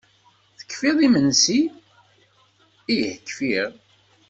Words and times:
Tekfiḍ 0.57 0.97
imensi? 1.07 1.59
Ih 2.95 3.07
kfiɣ! 3.27 3.69